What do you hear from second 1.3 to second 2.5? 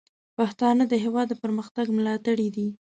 پرمختګ ملاتړي